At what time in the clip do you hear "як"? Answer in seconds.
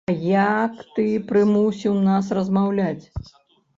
0.53-0.79